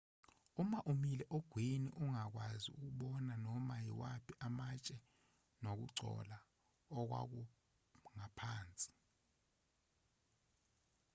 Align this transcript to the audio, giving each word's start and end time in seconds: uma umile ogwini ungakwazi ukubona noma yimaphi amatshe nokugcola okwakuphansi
uma 0.61 0.79
umile 0.91 1.23
ogwini 1.37 1.89
ungakwazi 2.01 2.67
ukubona 2.75 3.33
noma 3.45 3.73
yimaphi 3.85 4.33
amatshe 4.47 4.95
nokugcola 5.63 6.37
okwakuphansi 6.99 8.91